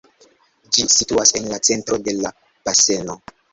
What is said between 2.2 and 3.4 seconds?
la baseno.